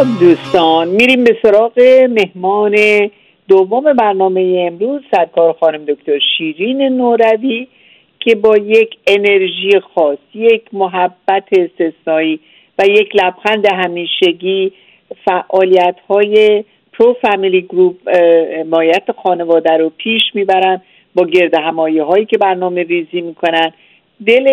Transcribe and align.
خب 0.00 0.20
دوستان 0.20 0.88
میریم 0.88 1.24
به 1.24 1.36
سراغ 1.42 1.80
مهمان 2.10 2.76
دوم 3.48 3.92
برنامه 3.92 4.66
امروز 4.72 5.02
سرکار 5.14 5.52
خانم 5.52 5.84
دکتر 5.84 6.18
شیرین 6.36 6.82
نوروی 6.82 7.66
که 8.20 8.34
با 8.34 8.56
یک 8.56 8.96
انرژی 9.06 9.80
خاص 9.94 10.18
یک 10.34 10.62
محبت 10.72 11.44
استثنایی 11.52 12.40
و 12.78 12.86
یک 12.86 13.16
لبخند 13.16 13.66
همیشگی 13.66 14.72
فعالیت 15.24 15.96
های 16.08 16.64
Pro 16.92 17.16
Family 17.22 17.62
Group 17.62 17.96
حمایت 18.58 19.04
خانواده 19.22 19.76
رو 19.76 19.90
پیش 19.96 20.22
می‌برن 20.34 20.82
با 21.14 21.26
گرد 21.26 21.54
همایی 21.54 21.98
هایی 21.98 22.24
که 22.24 22.38
برنامه 22.38 22.82
ریزی 22.82 23.20
می‌کنن. 23.20 23.72
دل 24.26 24.46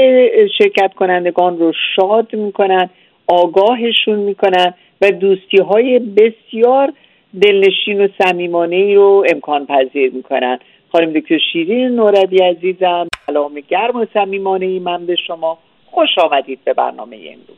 شرکت 0.58 0.94
کنندگان 0.94 1.60
رو 1.60 1.74
شاد 1.96 2.36
می‌کنن 2.36 2.90
آگاهشون 3.28 4.20
می‌کنن. 4.20 4.74
و 5.02 5.12
دوستی 5.12 5.58
های 5.58 6.00
بسیار 6.00 6.94
دلنشین 7.42 8.02
و 8.02 8.08
صمیمانه 8.22 8.76
ای 8.76 8.96
رو 8.96 9.26
امکان 9.34 9.66
پذیر 9.66 10.12
می‌کنن. 10.12 10.60
خانم 10.92 11.14
دکتر 11.14 11.38
شیرین 11.52 11.88
نوردی 11.88 12.38
عزیزم 12.38 13.08
سلام 13.26 13.60
گرم 13.68 13.96
و 13.96 14.06
صمیمانه 14.14 14.66
ای 14.66 14.80
من 14.80 15.06
به 15.06 15.16
شما. 15.28 15.58
خوش 15.86 16.18
آمدید 16.18 16.60
به 16.64 16.74
برنامه 16.74 17.18
امروز. 17.18 17.58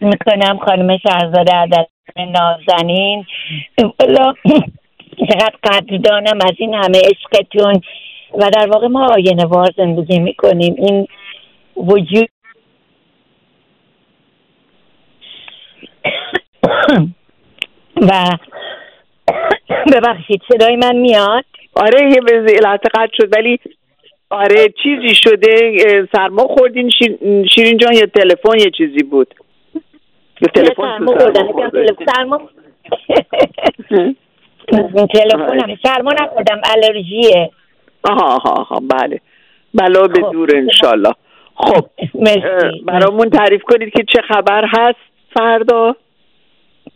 می‌کنم 0.00 0.58
خانم 0.58 0.98
شهرزاده 0.98 1.52
عدد 1.54 1.88
نازنین. 2.16 3.24
چقدر 5.18 5.54
قدردانم 5.64 6.38
از 6.44 6.54
این 6.58 6.74
همه 6.74 6.98
عشقتون. 6.98 7.80
و 8.34 8.50
در 8.50 8.68
واقع 8.72 8.86
ما 8.86 9.06
آینه 9.06 9.44
وار 9.44 9.70
زندگی 9.76 10.18
می‌کنیم. 10.18 10.74
این 10.78 11.06
وجود 11.76 12.28
و 17.96 18.36
ببخشید 19.92 20.42
صدای 20.52 20.76
من 20.76 20.96
میاد؟ 20.96 21.44
آره 21.74 22.02
یه 22.02 22.20
لحظه 22.62 22.88
قطع 22.94 23.16
شد 23.16 23.36
ولی 23.36 23.58
آره 24.30 24.74
چیزی 24.82 25.14
شده 25.14 26.08
سرما 26.12 26.42
خوردین 26.42 26.90
شیرین 27.54 27.76
جان 27.78 27.92
یا 27.92 28.06
تلفن 28.06 28.58
یه 28.58 28.70
چیزی 28.70 29.02
بود؟ 29.02 29.34
تلفن 30.54 31.06
سرما 32.06 32.40
تلفن 35.14 35.60
هم 35.60 35.76
سرما 35.82 36.10
نخوردم 36.12 36.60
الرژیه. 36.64 37.50
آها 38.02 38.34
آها 38.34 38.50
آها 38.50 38.80
بله. 38.80 39.20
بلا 39.74 40.02
به 40.02 40.22
خب. 40.22 40.32
دور 40.32 40.56
انشالله. 40.56 41.12
خب 41.56 41.86
برامون 42.92 43.30
تعریف 43.30 43.62
کنید 43.62 43.92
که 43.92 44.04
چه 44.12 44.22
خبر 44.28 44.64
هست 44.64 44.98
فردا؟ 45.34 45.96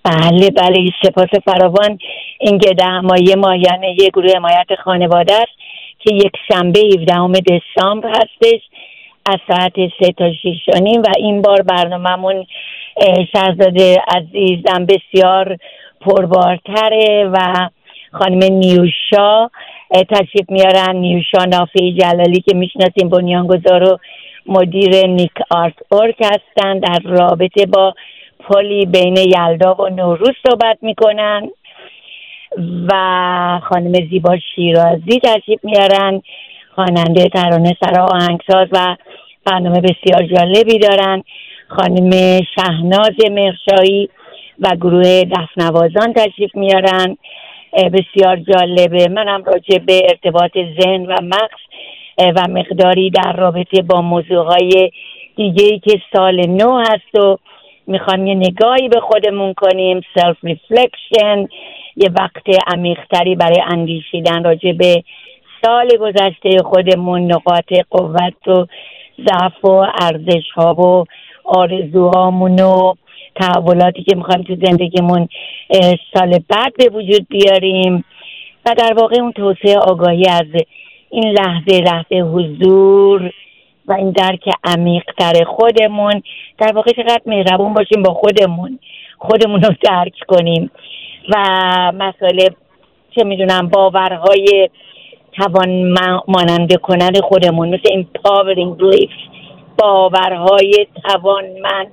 بله 0.04 0.50
بله 0.50 0.90
سپاس 1.02 1.28
فراوان. 1.44 1.98
این 2.40 2.58
گده 2.58 2.84
همایی 2.84 3.34
ماهیانه 3.34 3.96
یه 4.02 4.08
گروه 4.08 4.32
حمایت 4.36 4.66
خانواده 4.84 5.34
است 5.34 5.52
که 5.98 6.14
یک 6.14 6.32
شنبه 6.48 6.80
17 6.80 7.40
دسامبر 7.40 8.08
هستش 8.08 8.60
از 9.26 9.38
ساعت 9.48 9.72
سه 10.00 10.12
تا 10.12 10.32
شیش 10.32 10.58
و 10.74 11.12
این 11.18 11.42
بار 11.42 11.62
برنامهمون 11.62 12.46
شهزاده 13.32 13.96
عزیزم 14.16 14.86
بسیار 14.86 15.56
پربارتره 16.00 17.30
و 17.32 17.68
خانم 18.12 18.52
نیوشا 18.52 19.48
تشریف 20.10 20.50
میارن. 20.50 20.96
نیوشا 20.96 21.44
نافی 21.44 21.92
جلالی 21.92 22.40
که 22.40 22.56
می‌شناسیم 22.56 23.08
بنیانگذار 23.08 23.82
و 23.82 23.98
مدیر 24.46 25.06
نیک 25.06 25.32
آرت 25.50 25.74
اورک 25.88 26.16
هستن 26.20 26.78
در 26.78 26.98
رابطه 27.04 27.66
با 27.66 27.94
پلی 28.48 28.86
بین 28.86 29.16
یلدا 29.16 29.74
و 29.74 29.88
نوروز 29.88 30.34
صحبت 30.48 30.78
می‌کنن 30.82 31.50
و 32.88 33.60
خانم 33.68 33.92
زیبا 34.10 34.36
شیرازی 34.54 35.20
تشریف 35.24 35.64
میارن 35.64 36.22
خواننده 36.74 37.28
ترانه 37.28 37.76
سرا 37.84 38.04
آهنگساز 38.04 38.68
و 38.72 38.96
برنامه 39.44 39.80
بسیار 39.80 40.22
جالبی 40.22 40.78
دارن. 40.78 41.22
خانم 41.68 42.10
شهناز 42.54 43.14
مرشایی 43.30 44.08
و 44.60 44.76
گروه 44.76 45.22
دفنوازان 45.24 46.12
تشریف 46.12 46.54
میارن 46.54 47.16
بسیار 47.72 48.36
جالبه. 48.36 49.08
منم 49.08 49.44
راجع 49.44 49.78
به 49.78 50.02
ارتباط 50.08 50.50
ذهن 50.80 51.06
و 51.06 51.16
مغز 51.22 51.60
و 52.36 52.48
مقداری 52.48 53.10
در 53.10 53.32
رابطه 53.32 53.82
با 53.82 54.02
موضوع 54.02 54.44
های 54.44 54.90
دیگه 55.36 55.78
که 55.78 56.00
سال 56.12 56.46
نو 56.46 56.78
هست 56.78 57.14
و 57.14 57.38
می‌خوام 57.86 58.26
یه 58.26 58.34
نگاهی 58.34 58.88
به 58.88 59.00
خودمون 59.00 59.54
کنیم 59.54 60.00
self 60.14 60.36
reflection 60.42 61.48
یه 61.96 62.10
وقت 62.20 62.72
عمیقتری 62.72 63.34
برای 63.34 63.62
اندیشیدن 63.66 64.44
راجع 64.44 64.72
به 64.72 65.02
سال 65.64 65.96
گذشته 65.96 66.62
خودمون 66.64 67.32
نقاط 67.32 67.72
قوت 67.90 68.48
و 68.48 68.66
ضعف 69.26 69.64
و 69.64 69.86
ارزش 70.00 70.50
ها 70.54 70.74
و 70.74 71.04
آرزوهامون 71.44 72.60
و 72.60 72.94
تحولاتی 73.34 74.02
که 74.02 74.16
می‌خوایم 74.16 74.42
تو 74.42 74.56
زندگیمون 74.66 75.28
سال 76.14 76.38
بعد 76.48 76.72
به 76.78 76.88
وجود 76.88 77.26
بیاریم. 77.28 78.04
و 78.66 78.74
در 78.78 78.94
واقع 78.96 79.16
اون 79.20 79.32
توسعه 79.32 79.78
آگاهی 79.78 80.28
از 80.28 80.46
این 81.10 81.32
لحظه 81.32 81.80
لحظه 81.80 82.16
حضور 82.16 83.32
و 83.90 83.92
این 83.92 84.10
درک 84.10 84.48
عمیق 84.64 85.04
تر 85.18 85.44
خودمون 85.44 86.22
در 86.58 86.72
واقع 86.72 86.92
چقدر 86.92 87.20
مهربون 87.26 87.74
باشیم 87.74 88.02
با 88.02 88.14
خودمون 88.14 88.78
خودمون 89.18 89.62
رو 89.62 89.74
درک 89.82 90.14
کنیم. 90.28 90.70
و 91.28 91.36
مسئله 91.94 92.48
چه 93.14 93.24
می‌دونم 93.24 93.68
باورهای 93.68 94.70
توان 95.32 95.94
ماننده 96.28 96.76
کنن 96.76 97.12
خودمون 97.22 97.68
مثل 97.68 98.02
empowering 98.02 98.80
beliefs 98.80 99.30
باورهای 99.78 100.86
توانمند 101.08 101.92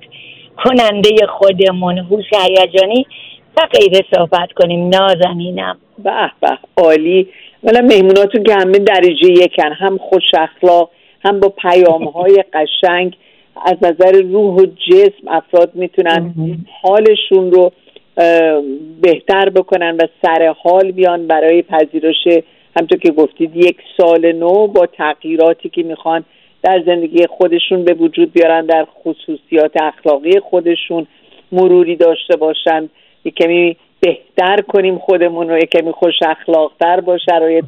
کننده 0.64 1.09
خودمون. 1.40 1.97
هوش 1.97 2.25
هیجانی 2.34 3.06
و 3.58 3.68
غیره 3.74 4.06
صحبت 4.16 4.52
کنیم. 4.52 4.90
نازنینم. 4.90 5.78
به 5.97 6.31
به 6.41 6.58
عالی. 6.78 7.28
ولی 7.64 7.81
مهموناتون 7.81 8.44
که 8.44 8.53
همه 8.53 8.79
درجه 8.79 9.31
یکن. 9.31 9.74
هم 9.74 9.97
خوش 9.97 10.24
اخلاق 10.34 10.90
هم 11.25 11.39
با 11.39 11.50
پیام 11.50 12.03
های 12.03 12.44
قشنگ 12.53 13.16
از 13.66 13.75
نظر 13.81 14.22
روح 14.22 14.55
و 14.55 14.66
جسم 14.66 15.28
افراد 15.28 15.72
می‌تونن 15.73 16.33
حالشون 16.81 17.51
رو 17.51 17.72
بهتر 19.01 19.50
بکنن 19.50 19.95
و 19.95 20.07
سر 20.22 20.53
حال 20.63 20.91
بیان 20.91 21.28
برای 21.28 21.61
پذیرش. 21.61 22.28
همطور 22.79 23.00
که 23.00 23.11
گفتید 23.11 23.55
یک 23.55 23.78
سال 23.97 24.31
نو 24.31 24.67
با 24.67 24.85
تغییراتی 24.85 25.69
که 25.69 25.83
می‌خوان 25.83 26.25
در 26.63 26.83
زندگی 26.85 27.28
خودشون 27.28 27.84
به 27.84 27.94
وجود 27.94 28.34
بیارن 28.34 28.66
در 28.66 28.88
خصوصیات 29.03 29.81
اخلاقی 29.81 30.39
خودشون 30.39 31.07
مروری 31.51 31.95
داشته 31.95 32.38
باشن. 32.38 32.89
یک 33.25 33.35
کمی 33.35 33.78
بهتر 33.99 34.61
کنیم 34.61 34.97
خودمون 34.97 35.49
رو 35.49 35.57
یک 35.57 35.69
کمی 35.69 35.91
خوش 35.91 36.13
اخلاقتر 36.28 36.99
با 36.99 37.17
شرایط 37.17 37.66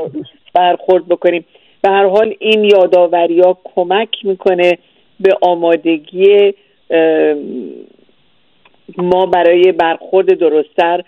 برخورد 0.54 1.08
بکنیم. 1.08 1.44
به 1.82 1.90
هر 1.90 2.08
حال 2.08 2.34
این 2.38 2.64
یادآوری 2.64 3.40
ها 3.40 3.58
کمک 3.64 4.08
می‌کنه 4.24 4.78
به 5.20 5.36
آمادگی 5.42 6.54
ما 8.98 9.26
برای 9.26 9.72
برخورد 9.72 10.38
درستتر 10.38 11.02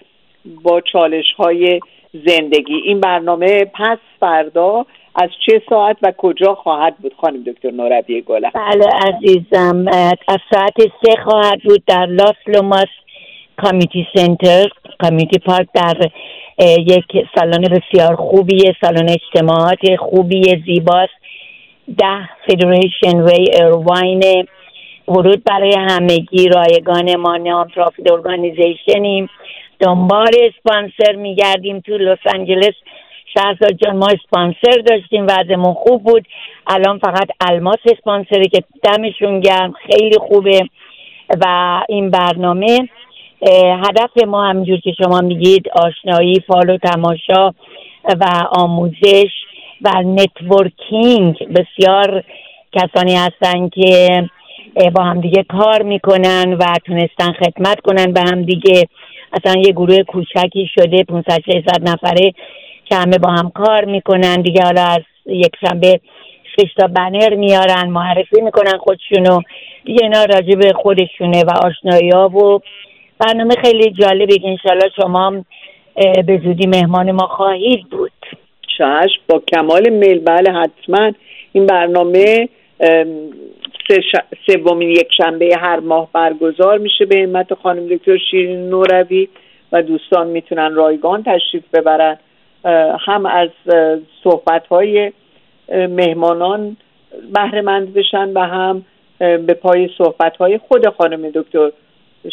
با 0.65 0.81
چالش 0.81 1.33
های 1.37 1.81
زندگی. 2.27 2.75
این 2.85 3.01
برنامه 3.01 3.65
پس 3.65 3.99
فردا 4.21 4.87
از 5.15 5.29
چه 5.47 5.63
ساعت 5.69 5.97
و 6.03 6.13
کجا 6.19 6.55
خواهد 6.55 6.97
بود؟ 6.97 7.15
خانم 7.21 7.43
دکتر 7.43 7.71
نوربی 7.71 8.23
گله 8.23 8.51
بله 8.51 8.87
عزیزم 8.87 9.85
از 10.29 10.39
ساعت 10.55 10.77
سه 10.79 11.23
خواهد 11.25 11.63
بود 11.65 11.83
در 11.87 12.07
لاس 12.07 12.37
لوماس 12.47 12.89
کامیتی 13.57 14.07
سنتر. 14.15 14.69
کامیتی 15.03 15.39
پارک 15.39 15.69
در 15.75 16.11
یک 16.79 17.05
سالن 17.35 17.63
بسیار 17.63 18.17
خوبیه 18.17 18.77
سالن 18.81 19.09
اجتماعات 19.09 19.97
خوبی 19.99 20.63
زیباست. 20.67 21.13
ده 21.99 22.29
Federation 22.47 23.21
Way 23.21 23.47
Irvine 23.55 24.47
ورود 25.09 25.45
برای 25.45 25.75
همگی 25.79 26.49
رایگان 26.49 27.17
ما 27.17 27.37
nonprofit 27.37 27.69
organization 27.69 28.13
یم 28.13 29.31
دنبال 29.81 30.33
اسپانسر 30.41 31.17
میگردیم 31.17 31.81
تو 31.81 31.99
لس 31.99 32.19
آنجلس 32.35 32.75
شهرزاد 33.35 33.73
جان 33.73 33.97
ما 33.97 34.07
اسپانسر 34.07 34.83
داشتیم 34.87 35.27
وضعمون 35.27 35.75
خوب 35.75 36.03
بود. 36.03 36.27
الان 36.67 36.99
فقط 36.99 37.29
الماس 37.41 37.79
اسپانسره 37.85 38.45
که 38.45 38.63
دمشون 38.83 39.41
گرم 39.41 39.73
خیلی 39.73 40.19
خوبه. 40.19 40.61
و 41.41 41.47
این 41.89 42.11
برنامه 42.11 42.89
هدف 43.89 44.25
ما 44.27 44.49
همینجور 44.49 44.81
که 44.81 44.93
شما 45.03 45.21
میگید 45.21 45.69
آشنایی 45.69 46.41
فال 46.47 46.67
و 46.67 46.77
تماشا 46.77 47.49
و 48.05 48.45
آموزش 48.51 49.31
و 49.83 50.03
networking 50.03 51.37
بسیار 51.49 52.25
کسانی 52.73 53.17
هستن 53.17 53.69
که 53.69 54.23
با 54.95 55.03
هم 55.03 55.21
دیگه 55.21 55.43
کار 55.43 55.83
می‌کنن 55.83 56.57
و 56.61 56.75
تونستن 56.87 57.33
خدمت 57.33 57.81
کنن 57.81 58.13
به 58.13 58.21
هم 58.21 58.43
دیگه 58.43 58.89
اصلا 59.33 59.61
یه 59.61 59.73
گروه 59.73 60.03
کوچکی 60.03 60.71
شده 60.75 61.05
500 61.05 61.39
600 61.47 61.89
نفره 61.89 62.33
که 62.85 62.97
همه 62.97 63.19
با 63.19 63.31
هم 63.31 63.51
کار 63.51 63.85
می‌کنن. 63.85 64.43
دیگه 64.43 64.63
حالا 64.63 64.83
از 64.83 65.03
یک 65.27 65.53
شنبه 65.61 66.01
شش 66.57 66.75
تا 66.77 66.87
بنر 66.87 67.35
میارن 67.35 67.89
معرفی 67.89 68.41
می‌کنن 68.41 68.79
خودشونو. 68.79 69.41
دیگه 69.85 70.03
اینا 70.03 70.25
راجع 70.25 70.55
به 70.55 70.73
خودشونه 70.73 71.45
و 71.45 71.51
آشنایی 71.51 72.11
ها 72.11 72.29
و 72.29 72.61
برنامه 73.21 73.55
خیلی 73.55 73.91
جالبه 73.91 74.39
که 74.39 74.49
انشالله 74.49 74.89
شما 74.97 75.45
به 76.27 76.41
زودی 76.45 76.67
مهمان 76.67 77.11
ما 77.11 77.27
خواهید 77.27 77.87
بود. 77.91 78.13
چشم 78.79 79.21
با 79.29 79.43
کمال 79.55 79.89
میل. 79.89 80.19
بله 80.19 80.53
حتما. 80.53 81.13
این 81.53 81.67
برنامه 81.67 82.49
سومین 84.47 84.91
یک 84.91 85.09
شنبه 85.17 85.57
هر 85.57 85.81
ماه 85.81 86.09
برگزار 86.13 86.79
میشه 86.79 87.05
به 87.05 87.23
همت 87.23 87.55
خانم 87.55 87.87
دکتر 87.89 88.19
شیرین 88.31 88.69
نوروی 88.69 89.29
و 89.73 89.83
دوستان 89.83 90.27
می‌تونن 90.27 90.75
رایگان 90.75 91.23
تشریف 91.23 91.65
ببرن. 91.73 92.19
هم 93.01 93.27
از 93.27 93.49
صحبت 94.25 94.67
های 94.67 95.13
مهمانان 95.69 96.77
بهرهمند 97.35 97.95
بشن 97.95 98.33
و 98.33 98.41
هم 98.41 98.85
به 99.19 99.55
پای 99.55 99.91
صحبت 99.99 100.37
های 100.37 100.59
خود 100.59 100.89
خانم 100.89 101.31
دکتر 101.31 101.71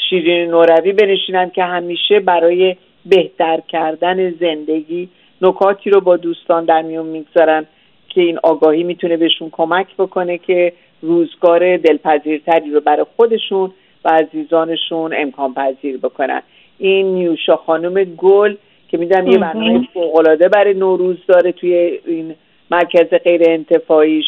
شیرین 0.09 0.49
نوروی 0.49 0.91
بنشینن 0.91 1.49
که 1.49 1.63
همیشه 1.63 2.19
برای 2.19 2.75
بهتر 3.05 3.59
کردن 3.67 4.31
زندگی 4.31 5.09
نکاتی 5.41 5.89
رو 5.89 6.01
با 6.01 6.17
دوستان 6.17 6.65
در 6.65 6.81
میون 6.81 7.05
می‌گذارن 7.05 7.65
که 8.09 8.21
این 8.21 8.39
آگاهی 8.43 8.83
می‌تونه 8.83 9.17
بهشون 9.17 9.49
کمک 9.51 9.87
بکنه 9.99 10.37
که 10.37 10.73
روزگار 11.01 11.77
دلپذیرتری 11.77 12.71
رو 12.71 12.81
برای 12.81 13.05
خودشون 13.15 13.71
و 14.05 14.09
عزیزانشون 14.09 15.13
امکان 15.17 15.53
پذیر 15.53 15.97
بکنن. 15.97 16.41
این 16.77 17.05
نیوشا 17.05 17.55
خانم 17.55 18.03
گل 18.03 18.55
که 18.87 18.97
می‌دونم 18.97 19.27
یه 19.27 19.37
برنامه 19.37 19.87
فوقالعاده 19.93 20.49
برای 20.49 20.73
نوروز 20.73 21.17
داره 21.27 21.51
توی 21.51 21.99
این 22.05 22.35
مرکز 22.71 23.09
غیر 23.23 23.41
انتفاعیش 23.45 24.25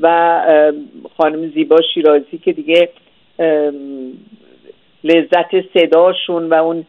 و 0.00 0.40
خانم 1.16 1.50
زیبا 1.50 1.80
شیرازی 1.94 2.38
که 2.38 2.52
دیگه 2.52 2.88
لذت 5.04 5.50
صداشون 5.74 6.48
و 6.48 6.54
اون 6.54 6.86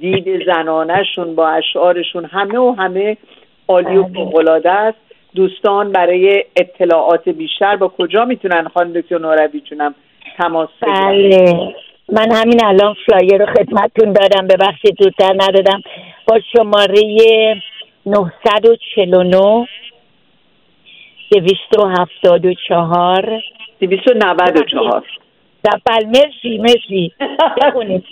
دید 0.00 0.26
زنانهشون 0.52 1.34
با 1.34 1.48
اشعارشون 1.48 2.24
همه 2.24 2.58
و 2.58 2.74
همه 2.78 3.16
عالی 3.68 3.96
و 3.96 4.04
فوقالعاده 4.14 4.70
است. 4.70 4.98
دوستان 5.34 5.92
برای 5.92 6.44
اطلاعات 6.56 7.28
بیشتر 7.28 7.76
با 7.76 7.88
کجا 7.88 8.24
می‌تونن 8.24 8.68
خانم 8.74 8.92
دکتر 8.92 9.18
نوروی 9.18 9.60
جونم 9.60 9.94
تماس 10.38 10.68
بگیرن؟ 10.82 11.08
بله. 11.08 11.74
من 12.12 12.32
همین 12.32 12.64
الان 12.64 12.94
فلایر 13.06 13.38
رو 13.38 13.46
خدمتتون 13.46 14.12
دادم 14.12 14.46
ببخشید 14.46 15.02
زودتر 15.02 15.32
ندادم. 15.34 15.82
با 16.28 16.40
شماره 16.52 17.02
949 18.06 19.66
274 21.30 23.42
294 23.80 25.02
سفر 25.66 26.04
مرسی 26.06 26.58
مرسی. 26.58 27.12
بخونیم 27.62 28.04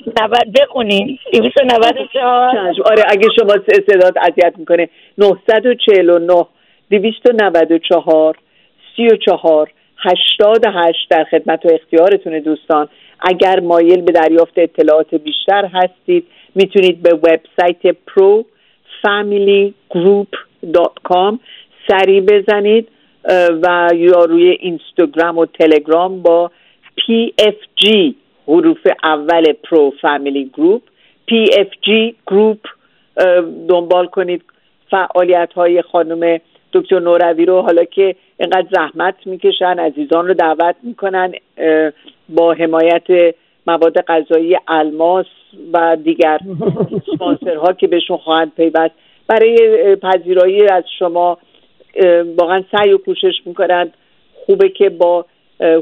بخونیم 0.61 1.19
294 1.33 2.75
آره 2.85 3.03
اگه 3.09 3.29
شما 3.39 3.55
صدات 3.87 4.17
اذیت 4.17 4.55
می‌کنه 4.57 4.89
949 5.19 6.47
294 6.91 8.39
34 8.97 9.71
88 9.99 11.09
در 11.11 11.25
خدمت 11.25 11.67
و 11.67 11.69
اختیارتون 11.75 12.39
دوستان. 12.39 12.89
اگر 13.21 13.61
مایل 13.61 14.01
به 14.01 14.13
دریافت 14.13 14.53
اطلاعات 14.57 15.15
بیشتر 15.15 15.71
هستید 15.73 16.27
می‌تونید 16.55 17.03
به 17.03 17.15
وبسایت 17.15 17.91
pro 17.91 18.45
familygroup.com 19.03 21.39
سری 21.89 22.21
بزنید 22.21 22.89
و 23.63 23.91
یا 23.95 24.25
روی 24.25 24.51
اینستاگرام 24.51 25.39
و 25.39 25.47
تلگرام 25.47 26.23
با 26.23 26.51
PFG 27.05 28.15
حروف 28.49 28.87
اول 29.03 29.53
Pro 29.53 29.93
Family 30.01 30.51
Group 30.55 30.83
PFG 31.31 32.15
Group 32.27 32.59
دنبال 33.69 34.07
کنید 34.07 34.43
فعالیت 34.91 35.53
های 35.53 35.83
خانم 35.83 36.41
دکتر 36.73 36.99
نوروی 36.99 37.45
رو. 37.45 37.61
حالا 37.61 37.85
که 37.85 38.17
اینقدر 38.41 38.67
زحمت 38.71 39.15
می‌کشن 39.27 39.79
عزیزان 39.79 40.29
رو 40.29 40.35
دعوت 40.35 40.77
می‌کنن 40.83 41.33
با 42.29 42.53
حمایت 42.53 43.35
مواد 43.67 44.01
غذایی 44.01 44.57
الماس 44.69 45.27
و 45.73 45.97
دیگر 46.05 46.39
سپانسرها 47.07 47.73
که 47.73 47.87
بهشون 47.87 48.17
خواهند 48.17 48.53
پیوست. 48.57 48.95
برای 49.27 49.97
پذیرایی 49.97 50.69
از 50.69 50.85
شما 50.99 51.39
واقعا 52.37 52.65
سعی 52.73 52.93
و 52.93 52.99
کوشش 52.99 53.35
می‌کنند. 53.47 53.95
خوبه 54.47 54.69
که 54.69 54.89
با 54.89 55.27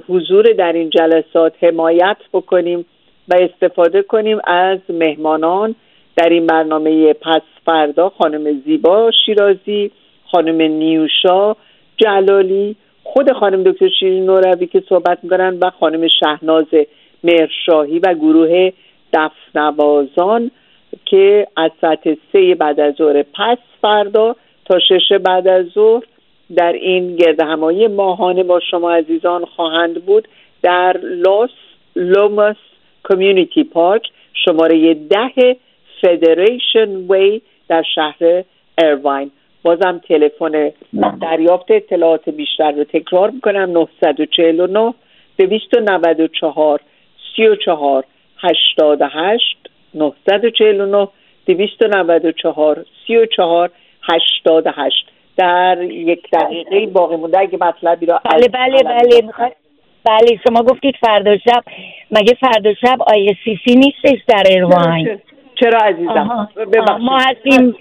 حضور 0.08 0.52
در 0.52 0.72
این 0.72 0.90
جلسات 0.90 1.52
حمایت 1.60 2.16
بکنیم 2.32 2.84
و 3.28 3.34
استفاده 3.34 4.02
کنیم 4.02 4.38
از 4.44 4.78
مهمانان 4.88 5.74
در 6.16 6.28
این 6.28 6.46
برنامه 6.46 7.12
پس 7.12 7.42
فردا 7.66 8.08
خانم 8.08 8.60
زیبا 8.64 9.10
شیرازی 9.26 9.90
خانم 10.32 10.62
نیوشا 10.62 11.56
جلالی 11.96 12.76
خود 13.02 13.32
خانم 13.32 13.62
دکتر 13.62 13.88
شیرین 14.00 14.26
نوروی 14.26 14.66
که 14.66 14.82
صحبت 14.88 15.18
می‌کنن 15.22 15.58
و 15.60 15.70
خانم 15.70 16.08
شهناز 16.20 16.66
مرشاهی 17.24 17.98
و 17.98 18.14
گروه 18.14 18.72
دفنوازان 19.12 20.50
که 21.04 21.46
از 21.56 21.70
ساعت 21.80 22.18
سه 22.32 22.54
بعد 22.54 22.80
از 22.80 22.94
ظهر 22.94 23.22
پس 23.22 23.58
فردا 23.82 24.36
تا 24.64 24.78
شش 24.78 25.12
بعد 25.12 25.48
از 25.48 25.66
ظهر 25.66 26.02
در 26.56 26.72
این 26.72 27.16
گرد 27.16 27.40
همایی 27.40 27.88
ماهانه 27.88 28.42
با 28.42 28.60
شما 28.70 28.92
عزیزان 28.92 29.44
خواهند 29.44 30.04
بود 30.04 30.28
در 30.62 30.96
لاس 31.02 31.50
لوماس 31.96 32.56
کمیونیتی 33.04 33.64
پارک 33.64 34.02
شماره 34.44 34.94
ده 34.94 35.56
فدریشن 36.02 36.96
وی 36.96 37.40
در 37.68 37.82
شهر 37.94 38.44
ارواین 38.78 39.30
بازم 39.62 40.00
تلفن 40.08 40.72
دریافت 41.20 41.70
اطلاعات 41.70 42.28
بیشتر 42.28 42.72
رو 42.72 42.84
تکرار 42.84 43.30
می‌کنم. 43.30 43.70
949 43.70 44.94
294 45.38 46.80
34 47.36 48.04
88 48.38 49.56
949 49.94 51.08
294 51.46 52.84
34 53.06 53.70
88 54.02 55.12
در 55.36 55.82
یک 55.82 56.30
دقیقه 56.32 56.86
باقی 56.86 57.16
مونده. 57.16 57.38
اگه 57.38 57.58
مطلبی 57.60 58.06
را 58.06 58.20
بله 58.24 58.48
بله 58.48 58.82
بله 58.82 59.22
بله 60.04 60.40
شما 60.48 60.62
گفتید 60.62 60.94
فردا 61.00 61.38
شب. 61.38 61.64
مگه 62.10 62.34
فردا 62.40 62.74
شب 62.74 63.02
آی 63.02 63.34
سی 63.44 63.58
سی 63.64 63.74
نیستش 63.74 64.24
در 64.28 64.42
ایرواین 64.46 65.20
چرا 65.54 65.78
عزیزم؟ 65.78 66.48
ما 67.00 67.18
هستیم. 67.18 67.74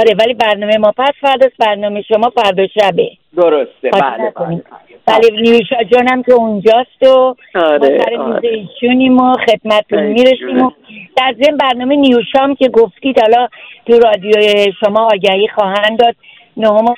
آره 0.00 0.14
ولی 0.20 0.34
برنامه 0.34 0.78
ما 0.78 0.92
پس 0.96 1.12
فردا 1.20 1.48
برنامه 1.58 2.02
شما 2.02 2.30
فردا 2.30 2.66
شبه. 2.66 3.10
درسته. 3.36 3.90
بله. 3.90 4.62
بله 5.08 5.40
نیوشا 5.40 5.82
جانم 5.82 6.22
که 6.22 6.32
اونجاست 6.32 7.02
و 7.02 7.36
آره، 7.54 7.78
ما 7.78 7.98
سر 7.98 8.16
آره. 8.16 8.48
ایشونیم 8.48 9.16
و 9.16 9.36
خدمتتون 9.36 10.02
می‌رسیم 10.02 10.62
و 10.62 10.70
در 11.16 11.34
ضمن 11.42 11.56
برنامه 11.56 11.96
نیوشام 11.96 12.54
که 12.54 12.68
گفتید 12.68 13.20
حالا 13.20 13.48
تو 13.86 13.98
رادیو 13.98 14.32
شما 14.80 15.08
آگهی 15.12 15.48
خواهند 15.48 15.98
داد 15.98 16.16
نهم 16.56 16.94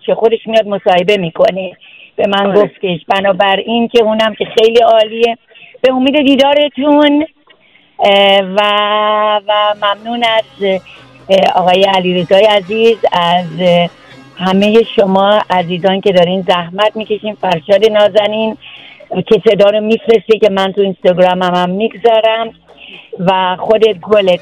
که 0.00 0.14
خودش 0.14 0.46
میاد 0.46 0.66
مصاحبه 0.66 1.16
می‌کنه 1.16 1.76
به 2.16 2.26
من 2.26 2.46
آره. 2.46 2.62
گفتش 2.62 3.00
بنابراین 3.08 3.88
که 3.88 4.02
اونم 4.02 4.34
که 4.34 4.44
خیلی 4.58 4.80
عالیه 4.80 5.38
به 5.82 5.92
امید 5.92 6.22
دیدارتون 6.22 7.26
و 8.56 8.60
و 9.46 9.74
ممنون 9.82 10.24
از 10.24 10.80
آقای 11.54 11.84
علیرضای 11.84 12.44
عزیز 12.44 12.96
از 13.12 13.60
همه 14.36 14.82
شما 14.96 15.40
عزیزان 15.50 16.00
که 16.00 16.12
دارین 16.12 16.44
زحمت 16.48 16.96
می‌کشین 16.96 17.34
فرشاد 17.40 17.84
نازنین 17.84 18.56
که 19.26 19.42
صدا 19.50 19.70
رو 19.70 19.80
میفرستی 19.80 20.38
که 20.38 20.50
من 20.50 20.72
تو 20.72 20.80
اینستاگرام 20.80 21.42
هم, 21.42 21.54
هم 21.54 21.70
می‌گذارم 21.70 22.50
و 23.18 23.56
خودت 23.58 24.00
گلت. 24.00 24.40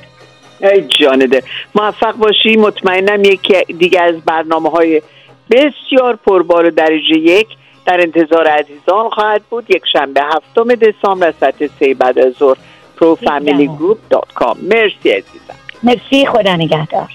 ای 0.60 0.82
جانده 0.82 1.42
موفق 1.74 2.12
باشی. 2.16 2.56
مطمئنم 2.56 3.24
یکی 3.24 3.54
دیگه 3.78 4.00
از 4.00 4.14
برنامه 4.24 4.70
های 4.70 5.02
بسیار 5.50 6.16
پربار 6.26 6.70
درجه 6.70 7.18
یک 7.18 7.46
در 7.86 8.00
انتظار 8.00 8.46
عزیزان 8.46 9.10
خواهد 9.10 9.42
بود. 9.50 9.70
یک 9.70 9.82
شنبه 9.92 10.20
هفتم 10.22 10.74
دسامبر 10.74 11.34
ساعت 11.40 11.66
سه 11.66 11.94
بعد 11.94 12.18
از 12.18 12.32
ظهر 12.32 12.56
profamilyGroup.com 13.00 14.56
مرسی 14.62 15.10
عزیزم. 15.10 15.54
مرسی 15.82 16.26
خدا 16.26 16.56
نگهدار. 16.56 17.08